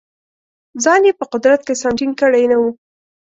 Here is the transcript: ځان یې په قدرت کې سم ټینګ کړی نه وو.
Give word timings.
ځان 0.83 1.01
یې 1.07 1.13
په 1.19 1.25
قدرت 1.33 1.61
کې 1.67 1.73
سم 1.81 1.93
ټینګ 1.97 2.13
کړی 2.21 2.43
نه 2.51 2.57
وو. 2.61 2.69